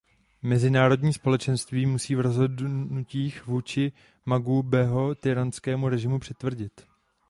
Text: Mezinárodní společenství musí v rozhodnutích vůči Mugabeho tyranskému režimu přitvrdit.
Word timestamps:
Mezinárodní 0.43 1.13
společenství 1.13 1.85
musí 1.85 2.15
v 2.15 2.19
rozhodnutích 2.19 3.47
vůči 3.47 3.91
Mugabeho 4.25 5.15
tyranskému 5.15 5.89
režimu 5.89 6.19
přitvrdit. 6.19 6.87